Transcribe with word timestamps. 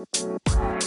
Música 0.00 0.79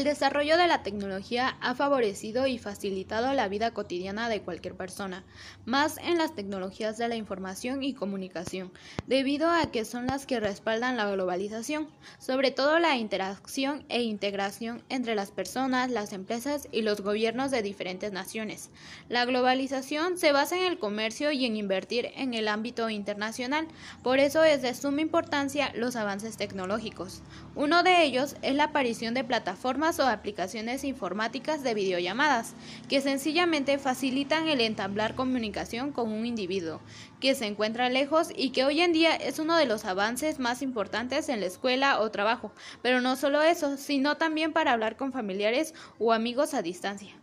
El 0.00 0.04
desarrollo 0.04 0.56
de 0.56 0.66
la 0.66 0.82
tecnología 0.82 1.58
ha 1.60 1.74
favorecido 1.74 2.46
y 2.46 2.56
facilitado 2.56 3.34
la 3.34 3.48
vida 3.48 3.72
cotidiana 3.72 4.30
de 4.30 4.40
cualquier 4.40 4.74
persona, 4.74 5.24
más 5.66 5.98
en 5.98 6.16
las 6.16 6.34
tecnologías 6.34 6.96
de 6.96 7.06
la 7.06 7.16
información 7.16 7.82
y 7.82 7.92
comunicación, 7.92 8.72
debido 9.06 9.50
a 9.50 9.70
que 9.70 9.84
son 9.84 10.06
las 10.06 10.24
que 10.24 10.40
respaldan 10.40 10.96
la 10.96 11.10
globalización, 11.10 11.86
sobre 12.18 12.50
todo 12.50 12.78
la 12.78 12.96
interacción 12.96 13.84
e 13.90 14.00
integración 14.00 14.82
entre 14.88 15.14
las 15.14 15.32
personas, 15.32 15.90
las 15.90 16.14
empresas 16.14 16.66
y 16.72 16.80
los 16.80 17.02
gobiernos 17.02 17.50
de 17.50 17.60
diferentes 17.60 18.10
naciones. 18.10 18.70
La 19.10 19.26
globalización 19.26 20.16
se 20.16 20.32
basa 20.32 20.56
en 20.56 20.64
el 20.64 20.78
comercio 20.78 21.30
y 21.30 21.44
en 21.44 21.56
invertir 21.56 22.08
en 22.16 22.32
el 22.32 22.48
ámbito 22.48 22.88
internacional, 22.88 23.68
por 24.02 24.18
eso 24.18 24.44
es 24.44 24.62
de 24.62 24.72
suma 24.72 25.02
importancia 25.02 25.72
los 25.74 25.94
avances 25.94 26.38
tecnológicos. 26.38 27.20
Uno 27.54 27.82
de 27.82 28.02
ellos 28.02 28.36
es 28.40 28.54
la 28.54 28.64
aparición 28.64 29.12
de 29.12 29.24
plataformas 29.24 29.89
o 29.98 30.06
aplicaciones 30.06 30.84
informáticas 30.84 31.62
de 31.62 31.74
videollamadas, 31.74 32.54
que 32.88 33.00
sencillamente 33.00 33.78
facilitan 33.78 34.48
el 34.48 34.60
entablar 34.60 35.14
comunicación 35.14 35.92
con 35.92 36.12
un 36.12 36.26
individuo 36.26 36.80
que 37.20 37.34
se 37.34 37.46
encuentra 37.46 37.88
lejos 37.88 38.28
y 38.34 38.50
que 38.50 38.64
hoy 38.64 38.80
en 38.80 38.92
día 38.92 39.14
es 39.16 39.38
uno 39.38 39.56
de 39.56 39.66
los 39.66 39.84
avances 39.84 40.38
más 40.38 40.62
importantes 40.62 41.28
en 41.28 41.40
la 41.40 41.46
escuela 41.46 42.00
o 42.00 42.10
trabajo, 42.10 42.52
pero 42.82 43.00
no 43.00 43.16
solo 43.16 43.42
eso, 43.42 43.76
sino 43.76 44.16
también 44.16 44.52
para 44.52 44.72
hablar 44.72 44.96
con 44.96 45.12
familiares 45.12 45.74
o 45.98 46.12
amigos 46.12 46.54
a 46.54 46.62
distancia. 46.62 47.19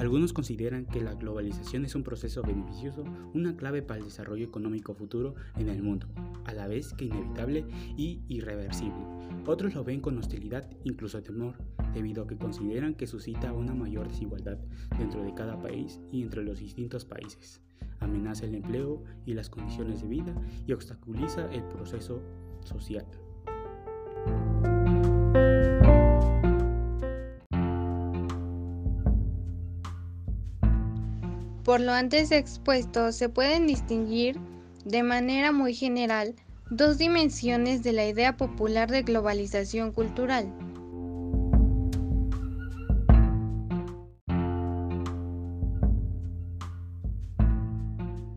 Algunos 0.00 0.32
consideran 0.32 0.86
que 0.86 1.02
la 1.02 1.12
globalización 1.12 1.84
es 1.84 1.94
un 1.94 2.02
proceso 2.02 2.40
beneficioso, 2.40 3.04
una 3.34 3.54
clave 3.54 3.82
para 3.82 3.98
el 3.98 4.06
desarrollo 4.06 4.46
económico 4.46 4.94
futuro 4.94 5.34
en 5.58 5.68
el 5.68 5.82
mundo, 5.82 6.06
a 6.46 6.54
la 6.54 6.66
vez 6.66 6.94
que 6.94 7.04
inevitable 7.04 7.66
y 7.98 8.22
irreversible. 8.26 8.96
Otros 9.44 9.74
lo 9.74 9.84
ven 9.84 10.00
con 10.00 10.16
hostilidad, 10.16 10.70
incluso 10.84 11.22
temor, 11.22 11.56
debido 11.92 12.22
a 12.22 12.26
que 12.26 12.38
consideran 12.38 12.94
que 12.94 13.06
suscita 13.06 13.52
una 13.52 13.74
mayor 13.74 14.08
desigualdad 14.08 14.56
dentro 14.98 15.22
de 15.22 15.34
cada 15.34 15.60
país 15.60 16.00
y 16.10 16.22
entre 16.22 16.44
los 16.44 16.60
distintos 16.60 17.04
países, 17.04 17.60
amenaza 17.98 18.46
el 18.46 18.54
empleo 18.54 19.04
y 19.26 19.34
las 19.34 19.50
condiciones 19.50 20.00
de 20.00 20.08
vida 20.08 20.34
y 20.66 20.72
obstaculiza 20.72 21.52
el 21.52 21.64
proceso 21.64 22.22
social. 22.64 23.04
Por 31.70 31.80
lo 31.80 31.92
antes 31.92 32.32
expuesto, 32.32 33.12
se 33.12 33.28
pueden 33.28 33.68
distinguir 33.68 34.40
de 34.84 35.04
manera 35.04 35.52
muy 35.52 35.72
general 35.72 36.34
dos 36.68 36.98
dimensiones 36.98 37.84
de 37.84 37.92
la 37.92 38.08
idea 38.08 38.36
popular 38.36 38.90
de 38.90 39.02
globalización 39.02 39.92
cultural. 39.92 40.52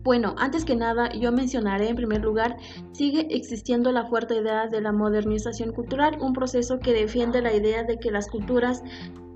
Bueno, 0.04 0.36
antes 0.38 0.64
que 0.64 0.76
nada, 0.76 1.12
yo 1.12 1.32
mencionaré 1.32 1.88
en 1.88 1.96
primer 1.96 2.22
lugar, 2.22 2.56
sigue 2.92 3.26
existiendo 3.30 3.90
la 3.90 4.06
fuerte 4.06 4.36
idea 4.36 4.68
de 4.68 4.80
la 4.80 4.92
modernización 4.92 5.72
cultural, 5.72 6.18
un 6.20 6.34
proceso 6.34 6.78
que 6.78 6.92
defiende 6.92 7.42
la 7.42 7.52
idea 7.52 7.82
de 7.82 7.98
que 7.98 8.12
las 8.12 8.28
culturas 8.28 8.84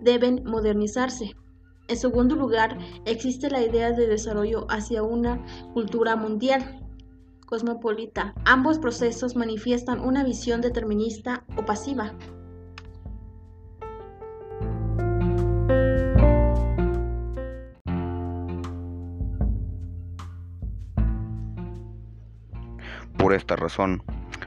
deben 0.02 0.44
modernizarse. 0.44 1.34
En 1.88 1.96
segundo 1.96 2.36
lugar, 2.36 2.76
existe 3.06 3.50
la 3.50 3.62
idea 3.62 3.92
de 3.92 4.06
desarrollo 4.06 4.66
hacia 4.68 5.02
una 5.02 5.42
cultura 5.72 6.16
mundial 6.16 6.84
cosmopolita. 7.46 8.34
Ambos 8.44 8.78
procesos 8.78 9.36
manifiestan 9.36 10.00
una 10.00 10.22
visión 10.22 10.60
determinista 10.60 11.44
o 11.56 11.64
pasiva. 11.64 12.12
Por 23.16 23.32
esta 23.32 23.56
razón, 23.56 24.02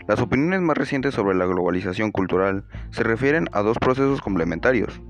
las 0.08 0.22
opiniones 0.22 0.62
más 0.62 0.78
recientes 0.78 1.16
sobre 1.16 1.36
la 1.36 1.48
globalización 1.48 2.12
cultural 2.12 2.66
se 2.92 3.02
refieren 3.02 3.50
a 3.52 3.64
dos 3.64 3.80
procesos 3.80 4.22
complementarios 4.22 5.02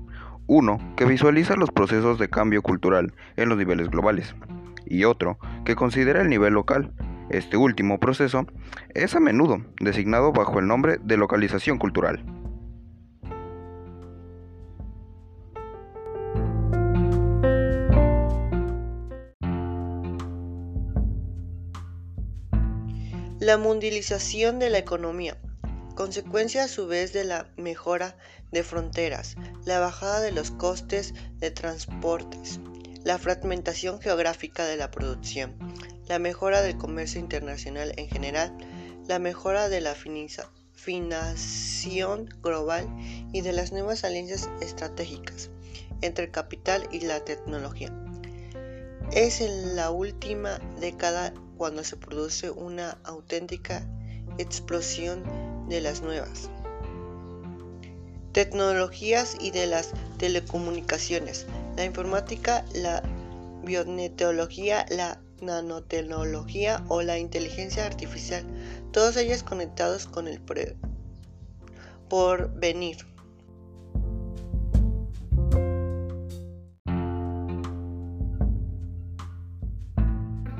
uno, 0.52 0.78
que 0.96 1.06
visualiza 1.06 1.56
los 1.56 1.70
procesos 1.70 2.18
de 2.18 2.28
cambio 2.28 2.60
cultural 2.60 3.14
en 3.36 3.48
los 3.48 3.56
niveles 3.56 3.88
globales, 3.88 4.34
y 4.84 5.04
otro, 5.04 5.38
que 5.64 5.76
considera 5.76 6.20
el 6.20 6.28
nivel 6.28 6.52
local. 6.52 6.92
Este 7.30 7.56
último 7.56 7.98
proceso 7.98 8.44
es 8.92 9.14
a 9.14 9.20
menudo 9.20 9.64
designado 9.80 10.30
bajo 10.32 10.58
el 10.58 10.66
nombre 10.66 10.98
de 11.02 11.16
localización 11.16 11.78
cultural. 11.78 12.22
La 23.40 23.56
mundialización 23.56 24.58
de 24.58 24.68
la 24.68 24.78
economía 24.78 25.38
consecuencia 25.94 26.64
a 26.64 26.68
su 26.68 26.86
vez 26.86 27.12
de 27.12 27.24
la 27.24 27.48
mejora 27.56 28.16
de 28.50 28.62
fronteras, 28.62 29.36
la 29.64 29.80
bajada 29.80 30.20
de 30.20 30.32
los 30.32 30.50
costes 30.50 31.14
de 31.38 31.50
transportes, 31.50 32.60
la 33.04 33.18
fragmentación 33.18 34.00
geográfica 34.00 34.64
de 34.66 34.76
la 34.76 34.90
producción, 34.90 35.56
la 36.06 36.18
mejora 36.18 36.62
del 36.62 36.76
comercio 36.76 37.20
internacional 37.20 37.92
en 37.96 38.08
general, 38.08 38.56
la 39.06 39.18
mejora 39.18 39.68
de 39.68 39.80
la 39.80 39.94
financiación 40.74 42.26
global 42.42 42.88
y 43.32 43.40
de 43.40 43.52
las 43.52 43.72
nuevas 43.72 44.04
alianzas 44.04 44.48
estratégicas 44.60 45.50
entre 46.00 46.26
el 46.26 46.30
capital 46.30 46.88
y 46.92 47.00
la 47.00 47.24
tecnología. 47.24 47.92
Es 49.12 49.40
en 49.40 49.76
la 49.76 49.90
última 49.90 50.58
década 50.80 51.34
cuando 51.56 51.84
se 51.84 51.96
produce 51.96 52.50
una 52.50 52.98
auténtica 53.04 53.86
explosión 54.38 55.22
de 55.68 55.80
las 55.80 56.02
nuevas 56.02 56.50
tecnologías 58.32 59.36
y 59.38 59.50
de 59.50 59.66
las 59.66 59.90
telecomunicaciones, 60.18 61.46
la 61.76 61.84
informática, 61.84 62.64
la 62.74 63.02
bioneteología, 63.62 64.86
la 64.88 65.20
nanotecnología 65.40 66.82
o 66.88 67.02
la 67.02 67.18
inteligencia 67.18 67.84
artificial, 67.84 68.44
todos 68.92 69.16
ellos 69.16 69.42
conectados 69.42 70.06
con 70.06 70.28
el 70.28 70.40
porvenir. 72.08 73.11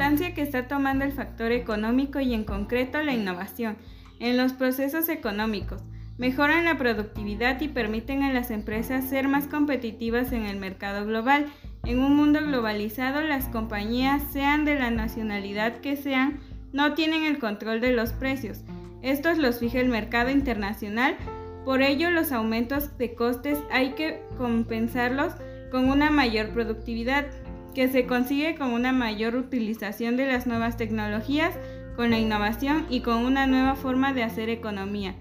Importancia 0.03 0.35
que 0.35 0.43
está 0.43 0.67
tomando 0.67 1.05
el 1.05 1.13
factor 1.13 1.53
económico 1.53 2.19
y 2.19 2.35
en 2.35 2.43
concreto 2.43 3.01
la 3.05 3.13
innovación 3.13 3.77
en 4.19 4.37
los 4.37 4.53
procesos 4.53 5.09
económicos, 5.09 5.81
mejoran 6.19 6.65
la 6.65 6.77
productividad 6.77 7.61
y 7.61 7.69
permiten 7.69 8.25
a 8.25 8.33
las 8.33 8.51
empresas 8.51 9.09
ser 9.09 9.29
más 9.29 9.47
competitivas 9.47 10.33
en 10.33 10.45
el 10.45 10.57
mercado 10.57 11.07
global. 11.07 11.47
En 11.85 12.01
un 12.01 12.17
mundo 12.17 12.41
globalizado, 12.41 13.21
las 13.21 13.47
compañías, 13.47 14.25
sean 14.33 14.65
de 14.65 14.77
la 14.77 14.91
nacionalidad 14.91 15.77
que 15.77 15.95
sean, 15.95 16.41
no 16.73 16.95
tienen 16.95 17.23
el 17.23 17.39
control 17.39 17.81
de 17.81 17.93
los 17.93 18.13
precios. 18.13 18.65
Estos 19.03 19.39
los 19.39 19.61
fija 19.61 19.79
el 19.79 19.89
mercado 19.89 20.31
internacional, 20.31 21.17
por 21.65 21.81
ello 21.81 22.11
los 22.11 22.33
aumentos 22.33 22.99
de 22.99 23.15
costes 23.15 23.57
hay 23.71 23.93
que 23.93 24.21
compensarlos 24.37 25.33
con 25.71 25.89
una 25.89 26.11
mayor 26.11 26.49
productividad, 26.49 27.27
que 27.75 27.89
se 27.89 28.07
consigue 28.07 28.55
con 28.55 28.73
una 28.73 28.93
mayor 28.93 29.35
utilización 29.35 30.17
de 30.17 30.27
las 30.27 30.47
nuevas 30.47 30.77
tecnologías, 30.77 31.55
con 31.97 32.11
la 32.11 32.19
innovación 32.19 32.87
y 32.91 33.01
con 33.01 33.25
una 33.25 33.47
nueva 33.47 33.75
forma 33.75 34.13
de 34.13 34.23
hacer 34.23 34.49
economía. 34.49 35.15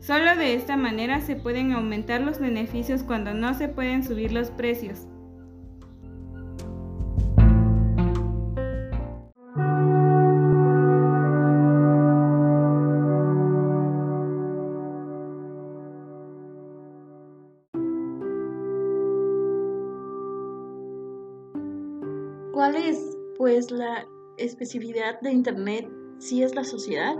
Solo 0.00 0.36
de 0.36 0.54
esta 0.54 0.76
manera 0.76 1.20
se 1.20 1.36
pueden 1.36 1.72
aumentar 1.72 2.20
los 2.20 2.38
beneficios 2.38 3.02
cuando 3.02 3.34
no 3.34 3.54
se 3.54 3.68
pueden 3.68 4.04
subir 4.04 4.32
los 4.32 4.50
precios. 4.50 5.06
¿Cuál 22.70 22.84
es, 22.84 23.16
pues, 23.38 23.70
la 23.70 24.06
especificidad 24.36 25.18
de 25.22 25.32
Internet 25.32 25.88
si 26.18 26.42
es 26.42 26.54
la 26.54 26.64
sociedad? 26.64 27.14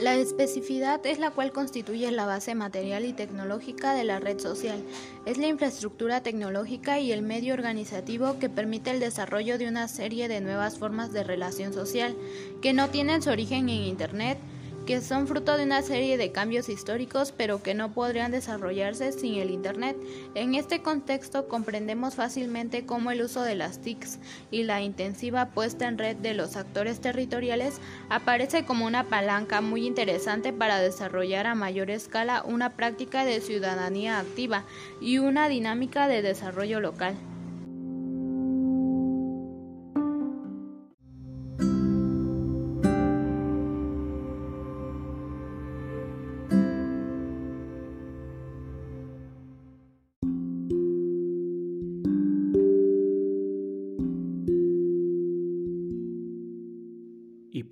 La 0.00 0.16
especificidad 0.16 1.06
es 1.06 1.20
la 1.20 1.30
cual 1.30 1.52
constituye 1.52 2.10
la 2.10 2.26
base 2.26 2.56
material 2.56 3.04
y 3.04 3.12
tecnológica 3.12 3.94
de 3.94 4.02
la 4.02 4.18
red 4.18 4.40
social. 4.40 4.82
Es 5.24 5.38
la 5.38 5.46
infraestructura 5.46 6.20
tecnológica 6.20 6.98
y 6.98 7.12
el 7.12 7.22
medio 7.22 7.54
organizativo 7.54 8.40
que 8.40 8.48
permite 8.48 8.90
el 8.90 8.98
desarrollo 8.98 9.56
de 9.56 9.68
una 9.68 9.86
serie 9.86 10.26
de 10.26 10.40
nuevas 10.40 10.80
formas 10.80 11.12
de 11.12 11.22
relación 11.22 11.72
social 11.72 12.16
que 12.60 12.72
no 12.72 12.88
tienen 12.88 13.22
su 13.22 13.30
origen 13.30 13.68
en 13.68 13.82
Internet, 13.82 14.38
que 14.86 15.00
son 15.00 15.28
fruto 15.28 15.56
de 15.56 15.64
una 15.64 15.82
serie 15.82 16.16
de 16.16 16.32
cambios 16.32 16.68
históricos, 16.68 17.32
pero 17.36 17.62
que 17.62 17.74
no 17.74 17.92
podrían 17.92 18.32
desarrollarse 18.32 19.12
sin 19.12 19.34
el 19.34 19.50
Internet. 19.50 19.96
En 20.34 20.54
este 20.54 20.82
contexto 20.82 21.48
comprendemos 21.48 22.14
fácilmente 22.14 22.84
cómo 22.84 23.10
el 23.10 23.22
uso 23.22 23.42
de 23.42 23.54
las 23.54 23.80
TICs 23.80 24.18
y 24.50 24.64
la 24.64 24.82
intensiva 24.82 25.50
puesta 25.50 25.86
en 25.86 25.98
red 25.98 26.16
de 26.16 26.34
los 26.34 26.56
actores 26.56 27.00
territoriales 27.00 27.80
aparece 28.08 28.64
como 28.64 28.86
una 28.86 29.04
palanca 29.04 29.60
muy 29.60 29.86
interesante 29.86 30.52
para 30.52 30.80
desarrollar 30.80 31.46
a 31.46 31.54
mayor 31.54 31.90
escala 31.90 32.42
una 32.44 32.70
práctica 32.70 33.24
de 33.24 33.40
ciudadanía 33.40 34.18
activa 34.18 34.64
y 35.00 35.18
una 35.18 35.48
dinámica 35.48 36.08
de 36.08 36.22
desarrollo 36.22 36.80
local. 36.80 37.14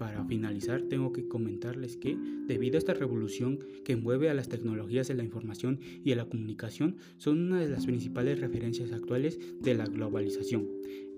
Para 0.01 0.25
finalizar, 0.25 0.81
tengo 0.81 1.13
que 1.13 1.29
comentarles 1.29 1.99
que, 1.99 2.17
debido 2.47 2.77
a 2.77 2.79
esta 2.79 2.95
revolución 2.95 3.59
que 3.85 3.93
envuelve 3.93 4.31
a 4.31 4.35
las 4.35 4.49
tecnologías 4.49 5.09
de 5.09 5.15
la 5.15 5.25
información 5.25 5.79
y 6.03 6.09
de 6.09 6.17
la 6.17 6.25
comunicación, 6.25 6.97
son 7.19 7.39
una 7.39 7.61
de 7.61 7.69
las 7.69 7.85
principales 7.85 8.41
referencias 8.41 8.93
actuales 8.93 9.39
de 9.61 9.75
la 9.75 9.85
globalización. 9.85 10.67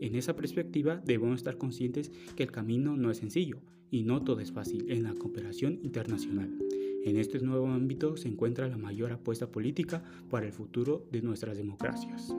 En 0.00 0.16
esa 0.16 0.34
perspectiva, 0.34 1.00
debemos 1.06 1.36
estar 1.36 1.58
conscientes 1.58 2.10
que 2.34 2.42
el 2.42 2.50
camino 2.50 2.96
no 2.96 3.12
es 3.12 3.18
sencillo 3.18 3.60
y 3.88 4.02
no 4.02 4.24
todo 4.24 4.40
es 4.40 4.50
fácil 4.50 4.90
en 4.90 5.04
la 5.04 5.14
cooperación 5.14 5.78
internacional. 5.84 6.50
En 7.04 7.18
este 7.18 7.38
nuevo 7.38 7.68
ámbito 7.68 8.16
se 8.16 8.26
encuentra 8.26 8.66
la 8.66 8.78
mayor 8.78 9.12
apuesta 9.12 9.48
política 9.48 10.02
para 10.28 10.46
el 10.46 10.52
futuro 10.52 11.06
de 11.12 11.22
nuestras 11.22 11.56
democracias. 11.56 12.34